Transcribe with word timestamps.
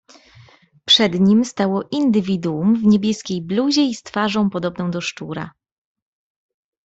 "Przed 0.85 1.19
nim 1.19 1.45
stało 1.45 1.83
indywiduum 1.91 2.75
w 2.75 2.83
niebieskiej 2.83 3.41
bluzie, 3.41 3.93
z 3.93 4.03
twarzą 4.03 4.49
podobną 4.49 4.91
do 4.91 5.01
szczura." 5.01 5.51